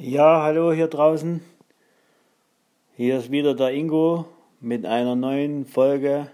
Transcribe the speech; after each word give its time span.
Ja, 0.00 0.42
hallo 0.42 0.70
hier 0.72 0.86
draußen. 0.86 1.40
Hier 2.94 3.18
ist 3.18 3.32
wieder 3.32 3.56
der 3.56 3.72
Ingo 3.72 4.26
mit 4.60 4.86
einer 4.86 5.16
neuen 5.16 5.66
Folge 5.66 6.30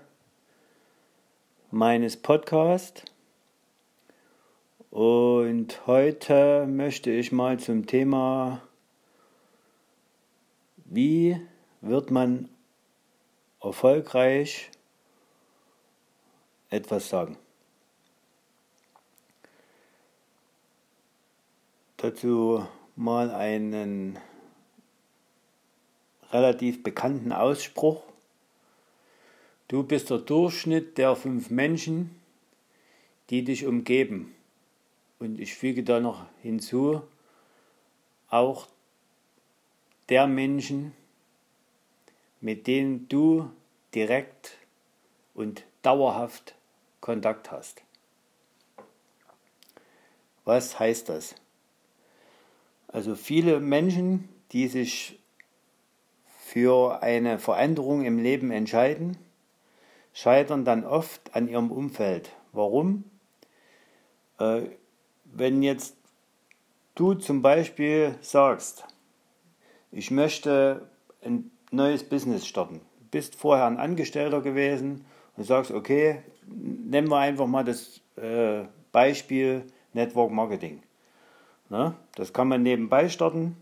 meines 1.71 2.19
Podcasts. 2.19 3.07
Und 4.91 5.87
heute 5.87 6.67
möchte 6.67 7.11
ich 7.11 7.33
mal 7.33 7.59
zum 7.59 7.87
Thema, 7.87 8.61
wie 10.85 11.41
wird 11.81 12.11
man 12.11 12.51
erfolgreich 13.63 14.71
etwas 16.69 17.09
sagen. 17.09 17.39
Dazu 21.97 22.67
mal 22.97 23.31
einen 23.31 24.19
relativ 26.31 26.83
bekannten 26.83 27.33
Ausspruch. 27.33 28.03
Du 29.69 29.83
bist 29.83 30.11
der 30.11 30.19
Durchschnitt 30.19 30.99
der 30.99 31.17
fünf 31.17 31.51
Menschen, 31.51 32.21
die 33.31 33.45
dich 33.45 33.67
umgeben. 33.67 34.35
Und 35.19 35.41
ich 35.41 35.55
füge 35.55 35.83
da 35.83 36.01
noch 36.01 36.27
hinzu, 36.43 37.03
auch 38.29 38.69
der 40.09 40.27
Menschen, 40.27 40.93
mit 42.41 42.67
denen 42.67 43.09
du 43.09 43.51
direkt 43.95 44.59
und 45.35 45.65
dauerhaft 45.83 46.55
Kontakt 47.01 47.51
hast. 47.51 47.83
Was 50.45 50.79
heißt 50.79 51.09
das? 51.09 51.37
Also 52.95 53.17
viele 53.17 53.59
Menschen, 53.59 54.29
die 54.53 54.69
sich 54.69 55.19
für 56.39 57.03
eine 57.03 57.41
Veränderung 57.41 58.05
im 58.05 58.21
Leben 58.21 58.53
entscheiden, 58.53 59.17
scheitern 60.13 60.65
dann 60.65 60.85
oft 60.85 61.35
an 61.35 61.49
ihrem 61.49 61.73
Umfeld. 61.73 62.31
Warum? 62.53 63.03
Äh, 64.39 64.67
wenn 65.25 65.65
jetzt 65.65 65.97
du 66.95 67.15
zum 67.15 67.43
Beispiel 67.43 68.15
sagst, 68.21 68.85
ich 69.91 70.13
möchte 70.13 70.89
ein 71.25 71.51
neues 71.73 72.05
Business 72.05 72.47
starten, 72.47 72.81
du 73.01 73.07
bist 73.11 73.35
vorher 73.35 73.67
ein 73.67 73.79
Angestellter 73.79 74.41
gewesen 74.41 75.05
und 75.37 75.43
sagst, 75.43 75.73
okay, 75.73 76.23
nehmen 76.47 77.09
wir 77.09 77.19
einfach 77.19 77.49
mal 77.49 77.65
das 77.65 78.01
äh, 78.15 78.67
Beispiel 78.93 79.65
Network 79.95 80.31
Marketing. 80.31 80.81
Ne? 81.75 81.93
Das 82.15 82.33
kann 82.33 82.47
man 82.47 82.63
nebenbei 82.63 83.09
starten, 83.09 83.57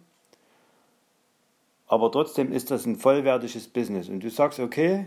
aber 1.86 2.12
trotzdem 2.12 2.52
ist 2.52 2.70
das 2.70 2.84
ein 2.84 2.96
vollwertiges 2.96 3.68
Business. 3.68 4.10
Und 4.10 4.20
du 4.20 4.28
sagst, 4.28 4.60
okay, 4.60 5.06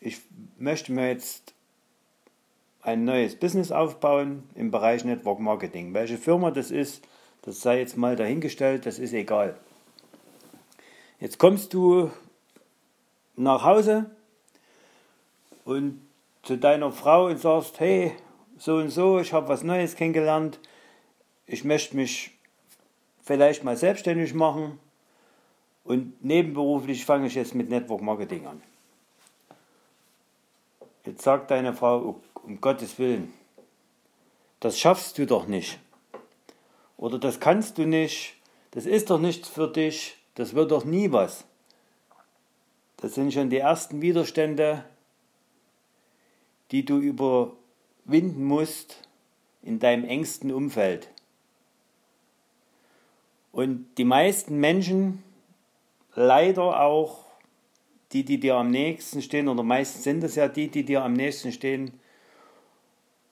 ich 0.00 0.20
möchte 0.56 0.92
mir 0.92 1.08
jetzt 1.08 1.52
ein 2.80 3.04
neues 3.04 3.34
Business 3.34 3.72
aufbauen 3.72 4.44
im 4.54 4.70
Bereich 4.70 5.04
Network 5.04 5.40
Marketing. 5.40 5.94
Welche 5.94 6.16
Firma 6.16 6.52
das 6.52 6.70
ist, 6.70 7.02
das 7.42 7.60
sei 7.60 7.80
jetzt 7.80 7.96
mal 7.96 8.14
dahingestellt, 8.14 8.86
das 8.86 9.00
ist 9.00 9.14
egal. 9.14 9.58
Jetzt 11.18 11.38
kommst 11.38 11.74
du 11.74 12.12
nach 13.34 13.64
Hause 13.64 14.08
und 15.64 16.00
zu 16.44 16.56
deiner 16.56 16.92
Frau 16.92 17.26
und 17.26 17.40
sagst, 17.40 17.80
hey, 17.80 18.12
so 18.58 18.76
und 18.76 18.90
so, 18.90 19.18
ich 19.18 19.32
habe 19.32 19.48
was 19.48 19.64
Neues 19.64 19.96
kennengelernt, 19.96 20.60
ich 21.46 21.64
möchte 21.64 21.96
mich 21.96 22.32
vielleicht 23.22 23.64
mal 23.64 23.76
selbstständig 23.76 24.34
machen 24.34 24.78
und 25.84 26.24
nebenberuflich 26.24 27.04
fange 27.04 27.26
ich 27.26 27.34
jetzt 27.34 27.54
mit 27.54 27.68
Network 27.68 28.02
Marketing 28.02 28.46
an. 28.46 28.62
Jetzt 31.04 31.22
sagt 31.22 31.50
deine 31.50 31.74
Frau, 31.74 32.20
um 32.44 32.60
Gottes 32.60 32.98
Willen, 32.98 33.32
das 34.60 34.78
schaffst 34.78 35.18
du 35.18 35.26
doch 35.26 35.46
nicht. 35.46 35.78
Oder 36.96 37.18
das 37.18 37.40
kannst 37.40 37.78
du 37.78 37.86
nicht, 37.86 38.34
das 38.70 38.86
ist 38.86 39.10
doch 39.10 39.18
nichts 39.18 39.48
für 39.48 39.66
dich, 39.66 40.16
das 40.36 40.54
wird 40.54 40.70
doch 40.70 40.84
nie 40.84 41.10
was. 41.10 41.44
Das 42.98 43.14
sind 43.14 43.32
schon 43.32 43.50
die 43.50 43.58
ersten 43.58 44.00
Widerstände, 44.00 44.84
die 46.70 46.84
du 46.84 46.98
überwinden 46.98 48.44
musst 48.44 49.02
in 49.62 49.80
deinem 49.80 50.04
engsten 50.04 50.52
Umfeld. 50.52 51.08
Und 53.52 53.86
die 53.98 54.04
meisten 54.04 54.58
Menschen, 54.58 55.22
leider 56.14 56.80
auch 56.80 57.26
die, 58.12 58.24
die 58.24 58.40
dir 58.40 58.56
am 58.56 58.70
nächsten 58.70 59.22
stehen, 59.22 59.48
oder 59.48 59.62
meistens 59.62 60.04
sind 60.04 60.24
es 60.24 60.34
ja 60.34 60.48
die, 60.48 60.68
die 60.68 60.84
dir 60.84 61.02
am 61.02 61.12
nächsten 61.12 61.52
stehen, 61.52 61.92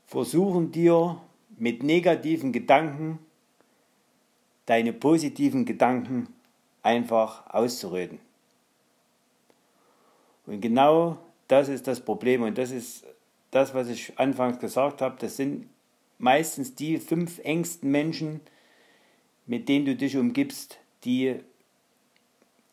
versuchen 0.07 0.73
dir 0.73 1.21
mit 1.59 1.83
negativen 1.83 2.53
Gedanken 2.53 3.19
deine 4.67 4.93
positiven 4.93 5.65
Gedanken 5.65 6.29
einfach 6.83 7.47
auszureden. 7.49 8.21
Und 10.47 10.61
genau 10.61 11.19
das 11.49 11.69
ist 11.69 11.87
das 11.87 12.01
Problem 12.01 12.43
und 12.43 12.57
das 12.57 12.71
ist 12.71 13.05
das, 13.51 13.75
was 13.75 13.89
ich 13.89 14.19
anfangs 14.19 14.59
gesagt 14.59 15.03
habe. 15.03 15.17
Das 15.19 15.37
sind 15.37 15.69
meistens 16.19 16.75
die 16.75 16.99
fünf 16.99 17.41
engsten 17.41 17.91
Menschen, 17.91 18.41
mit 19.47 19.69
denen 19.69 19.87
du 19.87 19.97
dich 19.97 20.17
umgibst, 20.17 20.79
die 21.05 21.37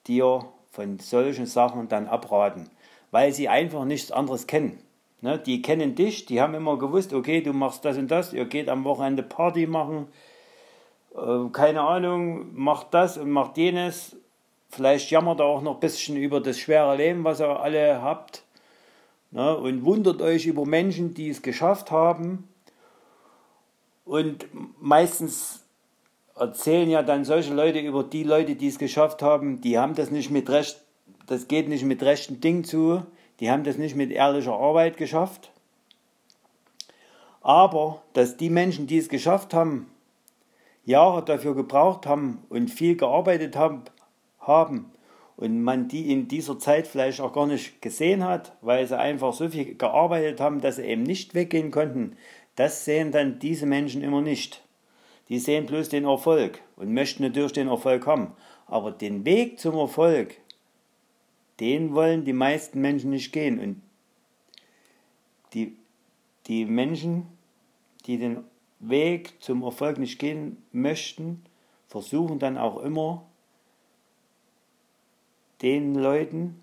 dir 0.08 0.46
von 0.72 1.00
solchen 1.00 1.46
Sachen 1.46 1.88
dann 1.88 2.08
abraten, 2.08 2.70
weil 3.12 3.34
sie 3.34 3.50
einfach 3.50 3.86
nichts 3.86 4.12
anderes 4.12 4.48
kennen. 4.48 4.80
Ne? 5.22 5.40
Die 5.40 5.62
kennen 5.62 5.96
dich, 5.96 6.26
die 6.26 6.42
haben 6.42 6.54
immer 6.54 6.78
gewusst, 6.78 7.14
okay, 7.14 7.42
du 7.42 7.54
machst 7.54 7.84
das 7.84 7.98
und 7.98 8.10
das, 8.10 8.34
ihr 8.34 8.46
geht 8.46 8.70
am 8.70 8.84
Wochenende 8.84 9.24
Party 9.24 9.66
machen, 9.66 10.08
äh, 11.16 11.50
keine 11.52 11.82
Ahnung, 11.82 12.56
macht 12.56 12.94
das 12.94 13.18
und 13.18 13.32
macht 13.32 13.58
jenes. 13.58 14.16
Vielleicht 14.70 15.10
jammert 15.10 15.40
er 15.40 15.46
auch 15.46 15.62
noch 15.62 15.76
ein 15.76 15.80
bisschen 15.80 16.18
über 16.18 16.42
das 16.42 16.60
schwere 16.60 16.96
Leben, 16.96 17.24
was 17.24 17.40
ihr 17.42 17.60
alle 17.60 18.02
habt. 18.02 18.44
Ne? 19.32 19.58
Und 19.58 19.86
wundert 19.86 20.22
euch 20.22 20.46
über 20.46 20.66
Menschen, 20.66 21.14
die 21.14 21.30
es 21.30 21.42
geschafft 21.42 21.90
haben. 21.90 22.48
Und 24.06 24.48
meistens 24.80 25.66
erzählen 26.40 26.90
ja 26.90 27.04
dann 27.04 27.26
solche 27.26 27.54
Leute 27.54 27.80
über 27.80 28.04
die 28.04 28.24
Leute, 28.24 28.56
die 28.56 28.68
es 28.68 28.80
geschafft 28.80 29.22
haben, 29.22 29.62
die 29.62 29.78
haben 29.78 29.96
das 29.96 30.12
nicht 30.12 30.32
mit 30.32 30.50
Recht, 30.50 30.82
das 31.26 31.48
geht 31.48 31.68
nicht 31.68 31.84
mit 31.84 32.04
rechten 32.04 32.40
Ding 32.40 32.64
zu, 32.64 33.04
die 33.40 33.52
haben 33.52 33.64
das 33.64 33.78
nicht 33.78 33.96
mit 33.96 34.12
ehrlicher 34.12 34.54
Arbeit 34.54 34.98
geschafft. 34.98 35.52
Aber 37.42 38.02
dass 38.14 38.38
die 38.38 38.50
Menschen, 38.50 38.88
die 38.88 38.98
es 38.98 39.10
geschafft 39.10 39.54
haben, 39.54 39.90
Jahre 40.86 41.24
dafür 41.24 41.56
gebraucht 41.56 42.06
haben 42.06 42.44
und 42.50 42.70
viel 42.70 42.96
gearbeitet 42.96 43.56
haben, 43.56 43.84
haben 44.40 44.92
und 45.36 45.62
man 45.62 45.88
die 45.88 46.12
in 46.12 46.28
dieser 46.28 46.58
Zeit 46.60 46.88
vielleicht 46.88 47.22
auch 47.22 47.34
gar 47.34 47.46
nicht 47.46 47.82
gesehen 47.82 48.24
hat, 48.24 48.54
weil 48.62 48.88
sie 48.88 48.98
einfach 48.98 49.34
so 49.34 49.50
viel 49.50 49.76
gearbeitet 49.76 50.40
haben, 50.40 50.62
dass 50.62 50.78
sie 50.78 50.84
eben 50.84 51.04
nicht 51.04 51.36
weggehen 51.36 51.72
konnten, 51.72 52.18
das 52.56 52.86
sehen 52.86 53.12
dann 53.12 53.40
diese 53.40 53.66
Menschen 53.66 54.02
immer 54.02 54.22
nicht. 54.22 54.67
Die 55.30 55.40
sehen 55.40 55.66
bloß 55.66 55.90
den 55.90 56.06
Erfolg 56.06 56.62
und 56.76 56.94
möchten 56.94 57.24
natürlich 57.24 57.52
den 57.54 57.68
Erfolg 57.68 58.06
haben. 58.06 58.34
Aber 58.66 58.92
den 58.92 59.26
Weg 59.26 59.60
zum 59.60 59.76
Erfolg, 59.76 60.40
den 61.60 61.94
wollen 61.94 62.24
die 62.24 62.34
meisten 62.34 62.80
Menschen 62.82 63.10
nicht 63.10 63.32
gehen. 63.34 63.60
Und 63.60 63.82
die, 65.54 65.76
die 66.48 66.66
Menschen, 66.66 67.28
die 68.06 68.18
den 68.18 68.44
Weg 68.80 69.42
zum 69.42 69.64
Erfolg 69.64 69.98
nicht 69.98 70.20
gehen 70.20 70.64
möchten, 70.72 71.44
versuchen 71.88 72.40
dann 72.40 72.58
auch 72.58 72.78
immer 72.78 73.26
den 75.62 75.96
Leuten, 75.96 76.62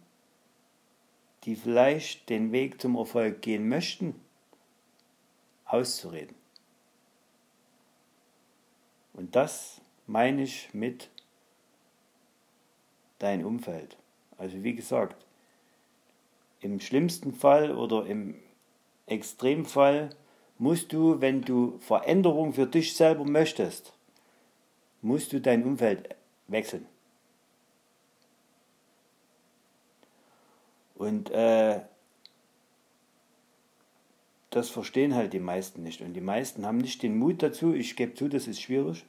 die 1.45 1.57
vielleicht 1.57 2.29
den 2.29 2.53
Weg 2.53 2.81
zum 2.81 2.97
Erfolg 2.97 3.43
gehen 3.43 3.69
möchten, 3.69 4.15
auszureden. 5.67 6.44
Und 9.15 9.35
das 9.35 9.81
meine 10.07 10.43
ich 10.43 10.75
mit 10.75 11.09
dein 13.19 13.45
Umfeld. 13.45 13.97
Also 14.37 14.63
wie 14.63 14.75
gesagt, 14.75 15.25
im 16.61 16.81
schlimmsten 16.81 17.33
Fall 17.33 17.75
oder 17.75 18.07
im 18.07 18.35
Extremfall 19.07 20.11
musst 20.59 20.93
du, 20.93 21.21
wenn 21.21 21.43
du 21.43 21.79
Veränderung 21.79 22.53
für 22.53 22.67
dich 22.67 22.97
selber 22.97 23.25
möchtest, 23.25 23.93
musst 25.03 25.33
du 25.33 25.41
dein 25.41 25.65
Umfeld 25.65 26.15
wechseln. 26.49 26.87
Und 30.95 31.31
äh, 31.31 31.81
das 34.55 34.71
verstehen 34.71 35.15
halt 35.15 35.33
die 35.33 35.41
meisten 35.41 35.83
nicht. 35.83 36.01
Und 36.01 36.13
die 36.15 36.21
meisten 36.21 36.65
haben 36.65 36.79
nicht 36.79 37.03
den 37.03 37.19
Mut 37.19 37.43
dazu. 37.43 37.75
Ich 37.75 37.97
gebe 37.97 38.15
zu, 38.15 38.29
das 38.29 38.47
ist 38.47 38.61
schwierig. 38.61 39.05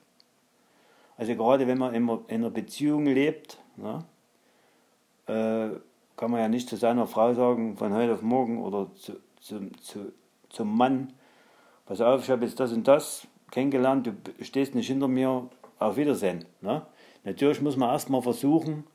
Also 1.17 1.35
gerade 1.35 1.67
wenn 1.67 1.77
man 1.77 1.93
in 1.93 2.09
einer 2.27 2.49
Beziehung 2.49 3.05
lebt, 3.05 3.59
ne, 3.77 4.03
äh, 5.27 5.77
kann 6.17 6.31
man 6.31 6.39
ja 6.39 6.47
nicht 6.47 6.67
zu 6.67 6.77
seiner 6.77 7.05
Frau 7.05 7.33
sagen, 7.33 7.77
von 7.77 7.93
heute 7.93 8.13
auf 8.13 8.21
morgen 8.23 8.61
oder 8.61 8.89
zu, 8.95 9.13
zu, 9.39 9.71
zu, 9.81 10.13
zum 10.49 10.75
Mann, 10.75 11.13
pass 11.85 12.01
auf, 12.01 12.23
ich 12.23 12.29
habe 12.29 12.45
jetzt 12.45 12.59
das 12.59 12.73
und 12.73 12.87
das 12.87 13.27
kennengelernt, 13.51 14.07
du 14.07 14.43
stehst 14.43 14.73
nicht 14.73 14.87
hinter 14.87 15.07
mir, 15.07 15.47
auf 15.77 15.97
Wiedersehen. 15.97 16.45
Ne? 16.61 16.81
Natürlich 17.23 17.61
muss 17.61 17.77
man 17.77 17.89
erstmal 17.89 18.21
versuchen, 18.21 18.85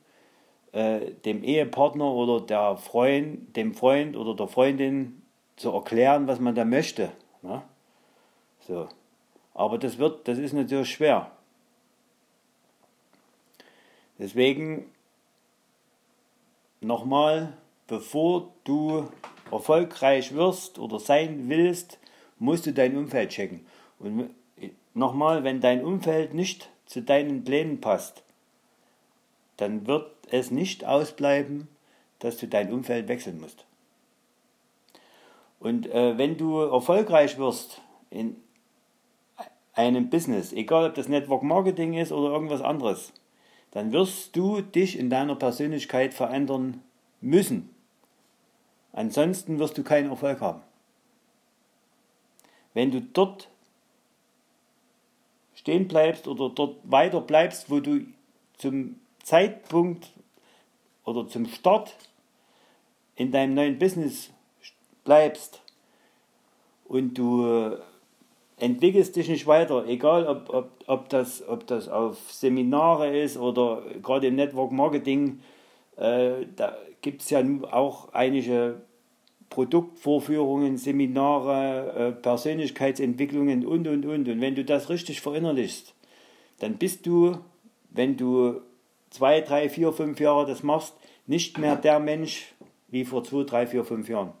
äh, 0.71 1.11
dem 1.25 1.43
Ehepartner 1.43 2.11
oder 2.11 2.43
der 2.43 2.75
Freund, 2.77 3.55
dem 3.55 3.73
Freund 3.73 4.17
oder 4.17 4.35
der 4.35 4.47
Freundin 4.47 5.20
zu 5.55 5.71
erklären, 5.71 6.27
was 6.27 6.39
man 6.39 6.55
da 6.55 6.65
möchte. 6.65 7.11
Ne? 7.41 7.61
So. 8.67 8.87
Aber 9.53 9.77
das 9.77 9.97
wird, 9.97 10.27
das 10.27 10.37
ist 10.37 10.53
natürlich 10.53 10.91
schwer. 10.91 11.31
Deswegen 14.17 14.85
nochmal, 16.79 17.53
bevor 17.87 18.53
du 18.63 19.09
erfolgreich 19.51 20.33
wirst 20.33 20.79
oder 20.79 20.99
sein 20.99 21.49
willst, 21.49 21.99
musst 22.39 22.65
du 22.65 22.73
dein 22.73 22.95
Umfeld 22.97 23.31
checken. 23.31 23.65
Und 23.99 24.29
nochmal, 24.93 25.43
wenn 25.43 25.61
dein 25.61 25.83
Umfeld 25.83 26.33
nicht 26.33 26.69
zu 26.85 27.01
deinen 27.01 27.43
Plänen 27.43 27.81
passt, 27.81 28.23
dann 29.57 29.85
wird 29.87 30.11
es 30.29 30.51
nicht 30.51 30.85
ausbleiben, 30.85 31.67
dass 32.19 32.37
du 32.37 32.47
dein 32.47 32.71
Umfeld 32.71 33.07
wechseln 33.07 33.39
musst. 33.39 33.65
Und 35.61 35.85
äh, 35.91 36.17
wenn 36.17 36.37
du 36.37 36.59
erfolgreich 36.59 37.37
wirst 37.37 37.81
in 38.09 38.35
einem 39.73 40.09
Business, 40.09 40.51
egal 40.53 40.89
ob 40.89 40.95
das 40.95 41.07
Network 41.07 41.43
Marketing 41.43 41.93
ist 41.93 42.11
oder 42.11 42.33
irgendwas 42.33 42.61
anderes, 42.61 43.13
dann 43.69 43.93
wirst 43.93 44.35
du 44.35 44.61
dich 44.61 44.97
in 44.97 45.11
deiner 45.11 45.35
Persönlichkeit 45.35 46.15
verändern 46.15 46.81
müssen. 47.21 47.69
Ansonsten 48.91 49.59
wirst 49.59 49.77
du 49.77 49.83
keinen 49.83 50.09
Erfolg 50.09 50.41
haben. 50.41 50.63
Wenn 52.73 52.89
du 52.89 52.99
dort 52.99 53.47
stehen 55.53 55.87
bleibst 55.87 56.27
oder 56.27 56.49
dort 56.49 56.77
weiter 56.83 57.21
bleibst, 57.21 57.69
wo 57.69 57.79
du 57.79 58.07
zum 58.57 58.99
Zeitpunkt 59.21 60.11
oder 61.05 61.27
zum 61.27 61.45
Start 61.45 61.95
in 63.15 63.31
deinem 63.31 63.53
neuen 63.53 63.77
Business 63.77 64.31
bleibst 65.03 65.61
und 66.85 67.17
du 67.17 67.77
entwickelst 68.57 69.15
dich 69.15 69.27
nicht 69.27 69.47
weiter, 69.47 69.85
egal 69.87 70.27
ob, 70.27 70.53
ob, 70.53 70.69
ob, 70.85 71.09
das, 71.09 71.47
ob 71.47 71.65
das 71.67 71.89
auf 71.89 72.17
Seminare 72.31 73.17
ist 73.17 73.37
oder 73.37 73.81
gerade 74.03 74.27
im 74.27 74.35
Network 74.35 74.71
Marketing, 74.71 75.39
äh, 75.97 76.45
da 76.55 76.77
gibt 77.01 77.21
es 77.21 77.31
ja 77.31 77.43
auch 77.71 78.13
einige 78.13 78.81
Produktvorführungen, 79.49 80.77
Seminare, 80.77 81.93
äh, 81.93 82.11
Persönlichkeitsentwicklungen 82.13 83.65
und, 83.65 83.87
und, 83.87 84.05
und. 84.05 84.29
Und 84.29 84.41
wenn 84.41 84.55
du 84.55 84.63
das 84.63 84.89
richtig 84.89 85.21
verinnerlichst, 85.21 85.93
dann 86.59 86.77
bist 86.77 87.05
du, 87.05 87.37
wenn 87.89 88.15
du 88.15 88.61
zwei, 89.09 89.41
drei, 89.41 89.69
vier, 89.69 89.91
fünf 89.91 90.19
Jahre 90.19 90.45
das 90.45 90.63
machst, 90.63 90.93
nicht 91.25 91.57
mehr 91.57 91.75
der 91.75 91.99
Mensch 91.99 92.53
wie 92.89 93.05
vor 93.05 93.23
zwei, 93.23 93.43
drei, 93.43 93.67
vier, 93.67 93.83
fünf 93.83 94.07
Jahren. 94.07 94.31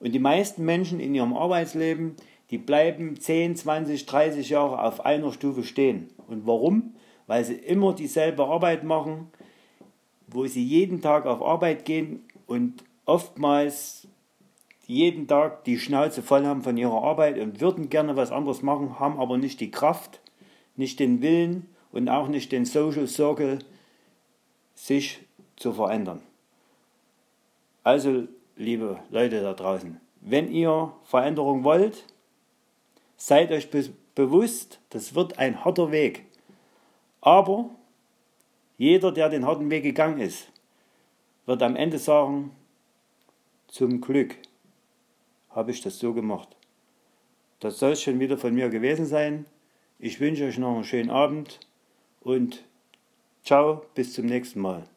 Und 0.00 0.12
die 0.12 0.18
meisten 0.18 0.64
Menschen 0.64 1.00
in 1.00 1.14
ihrem 1.14 1.36
Arbeitsleben, 1.36 2.16
die 2.50 2.58
bleiben 2.58 3.18
10, 3.18 3.56
20, 3.56 4.06
30 4.06 4.50
Jahre 4.50 4.82
auf 4.82 5.04
einer 5.04 5.32
Stufe 5.32 5.64
stehen. 5.64 6.08
Und 6.28 6.46
warum? 6.46 6.94
Weil 7.26 7.44
sie 7.44 7.54
immer 7.54 7.94
dieselbe 7.94 8.44
Arbeit 8.44 8.84
machen, 8.84 9.28
wo 10.28 10.46
sie 10.46 10.62
jeden 10.62 11.00
Tag 11.00 11.26
auf 11.26 11.42
Arbeit 11.42 11.84
gehen 11.84 12.24
und 12.46 12.84
oftmals 13.04 14.06
jeden 14.86 15.26
Tag 15.26 15.64
die 15.64 15.78
Schnauze 15.78 16.22
voll 16.22 16.44
haben 16.46 16.62
von 16.62 16.76
ihrer 16.76 17.02
Arbeit 17.02 17.38
und 17.38 17.60
würden 17.60 17.88
gerne 17.90 18.16
was 18.16 18.30
anderes 18.30 18.62
machen, 18.62 19.00
haben 19.00 19.18
aber 19.18 19.36
nicht 19.36 19.60
die 19.60 19.70
Kraft, 19.70 20.20
nicht 20.76 21.00
den 21.00 21.22
Willen 21.22 21.66
und 21.90 22.08
auch 22.08 22.28
nicht 22.28 22.52
den 22.52 22.64
Social 22.64 23.08
Circle, 23.08 23.58
sich 24.74 25.20
zu 25.56 25.72
verändern. 25.72 26.20
Also, 27.82 28.28
liebe 28.56 29.00
Leute 29.10 29.42
da 29.42 29.52
draußen, 29.52 30.00
wenn 30.20 30.50
ihr 30.50 30.92
Veränderung 31.04 31.62
wollt, 31.62 32.04
seid 33.16 33.52
euch 33.52 33.70
be 33.70 33.90
bewusst, 34.14 34.80
das 34.90 35.14
wird 35.14 35.38
ein 35.38 35.62
harter 35.62 35.92
Weg. 35.92 36.24
Aber 37.20 37.68
jeder, 38.78 39.12
der 39.12 39.28
den 39.28 39.44
harten 39.44 39.70
Weg 39.70 39.82
gegangen 39.82 40.20
ist, 40.20 40.48
wird 41.44 41.62
am 41.62 41.76
Ende 41.76 41.98
sagen, 41.98 42.50
zum 43.68 44.00
Glück 44.00 44.36
habe 45.50 45.70
ich 45.70 45.82
das 45.82 45.98
so 45.98 46.14
gemacht. 46.14 46.48
Das 47.60 47.78
soll 47.78 47.92
es 47.92 48.02
schon 48.02 48.20
wieder 48.20 48.38
von 48.38 48.54
mir 48.54 48.70
gewesen 48.70 49.06
sein. 49.06 49.44
Ich 49.98 50.18
wünsche 50.18 50.44
euch 50.44 50.58
noch 50.58 50.74
einen 50.74 50.84
schönen 50.84 51.10
Abend 51.10 51.60
und 52.20 52.64
ciao, 53.44 53.84
bis 53.94 54.14
zum 54.14 54.26
nächsten 54.26 54.60
Mal. 54.60 54.88